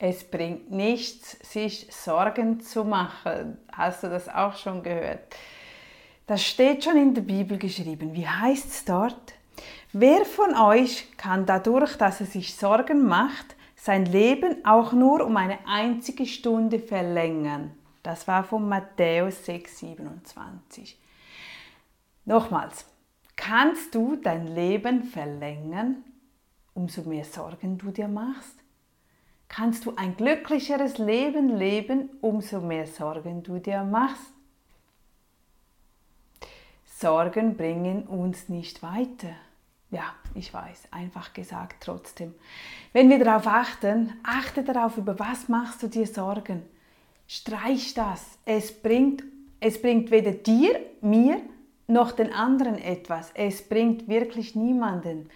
[0.00, 3.58] Es bringt nichts, sich Sorgen zu machen.
[3.72, 5.34] Hast du das auch schon gehört?
[6.28, 8.14] Das steht schon in der Bibel geschrieben.
[8.14, 9.34] Wie heißt es dort?
[9.92, 15.36] Wer von euch kann dadurch, dass er sich Sorgen macht, sein Leben auch nur um
[15.36, 17.72] eine einzige Stunde verlängern?
[18.04, 20.96] Das war von Matthäus 6, 27.
[22.24, 22.84] Nochmals,
[23.34, 26.04] kannst du dein Leben verlängern,
[26.74, 28.62] umso mehr Sorgen du dir machst?
[29.58, 34.32] Kannst du ein glücklicheres Leben leben, umso mehr Sorgen du dir machst.
[36.86, 39.34] Sorgen bringen uns nicht weiter.
[39.90, 42.36] Ja, ich weiß, einfach gesagt trotzdem.
[42.92, 46.62] Wenn wir darauf achten, achte darauf, über was machst du dir Sorgen.
[47.26, 48.38] Streich das.
[48.44, 49.24] Es bringt,
[49.58, 51.40] es bringt weder dir, mir
[51.88, 53.32] noch den anderen etwas.
[53.34, 55.28] Es bringt wirklich niemanden.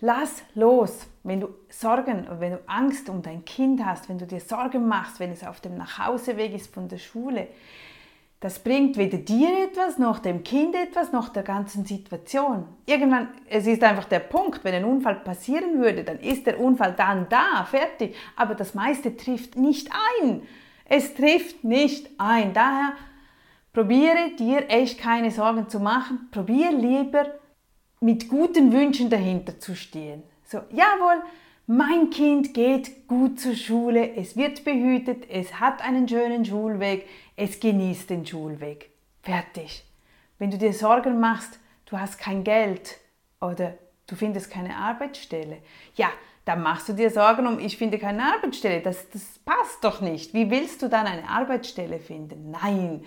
[0.00, 4.40] Lass los, wenn du Sorgen, wenn du Angst um dein Kind hast, wenn du dir
[4.40, 7.48] Sorgen machst, wenn es auf dem Nachhauseweg ist von der Schule.
[8.40, 12.66] Das bringt weder dir etwas, noch dem Kind etwas, noch der ganzen Situation.
[12.84, 16.92] Irgendwann, es ist einfach der Punkt, wenn ein Unfall passieren würde, dann ist der Unfall
[16.92, 18.14] dann da, fertig.
[18.36, 19.88] Aber das meiste trifft nicht
[20.20, 20.42] ein.
[20.84, 22.52] Es trifft nicht ein.
[22.52, 22.92] Daher
[23.72, 26.28] probiere dir echt keine Sorgen zu machen.
[26.30, 27.26] Probier lieber
[28.00, 30.22] mit guten Wünschen dahinter zu stehen.
[30.44, 31.22] So, jawohl,
[31.66, 37.58] mein Kind geht gut zur Schule, es wird behütet, es hat einen schönen Schulweg, es
[37.58, 38.90] genießt den Schulweg.
[39.22, 39.84] Fertig.
[40.38, 42.98] Wenn du dir Sorgen machst, du hast kein Geld
[43.40, 45.58] oder du findest keine Arbeitsstelle,
[45.94, 46.10] ja,
[46.44, 48.82] dann machst du dir Sorgen um, ich finde keine Arbeitsstelle.
[48.82, 50.34] Das, das passt doch nicht.
[50.34, 52.50] Wie willst du dann eine Arbeitsstelle finden?
[52.50, 53.04] Nein.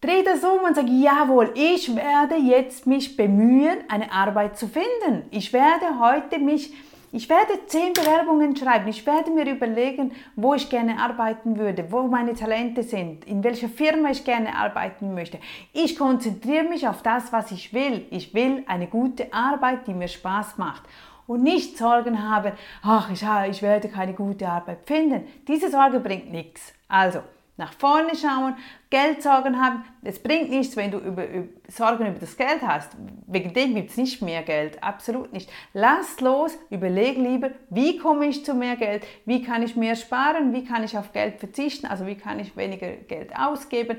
[0.00, 5.24] Dreh das um und sag, jawohl, ich werde jetzt mich bemühen, eine Arbeit zu finden.
[5.32, 6.72] Ich werde heute mich,
[7.10, 8.86] ich werde zehn Bewerbungen schreiben.
[8.86, 13.68] Ich werde mir überlegen, wo ich gerne arbeiten würde, wo meine Talente sind, in welcher
[13.68, 15.40] Firma ich gerne arbeiten möchte.
[15.72, 18.06] Ich konzentriere mich auf das, was ich will.
[18.10, 20.84] Ich will eine gute Arbeit, die mir Spaß macht
[21.26, 25.26] und nicht Sorgen haben, ach, ich, ich werde keine gute Arbeit finden.
[25.48, 26.72] Diese Sorge bringt nichts.
[26.86, 27.18] Also,
[27.58, 28.54] nach vorne schauen,
[28.88, 29.84] Geldsorgen haben.
[30.02, 32.96] Es bringt nichts, wenn du über, über Sorgen über das Geld hast.
[33.26, 34.82] Wegen dem gibt es nicht mehr Geld.
[34.82, 35.50] Absolut nicht.
[35.74, 40.54] Lass los, überleg lieber, wie komme ich zu mehr Geld, wie kann ich mehr sparen,
[40.54, 43.98] wie kann ich auf Geld verzichten, also wie kann ich weniger Geld ausgeben.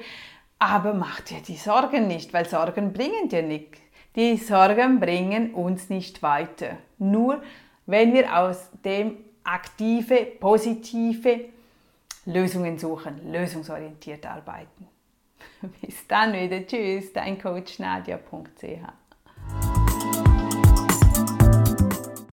[0.58, 3.80] Aber mach dir die Sorgen nicht, weil Sorgen bringen dir nichts.
[4.16, 6.78] Die Sorgen bringen uns nicht weiter.
[6.98, 7.42] Nur
[7.86, 11.46] wenn wir aus dem aktive, positive,
[12.30, 14.88] Lösungen suchen, lösungsorientiert arbeiten.
[15.82, 16.66] Bis dann wieder.
[16.66, 19.09] Tschüss, dein Coach Nadia.ch.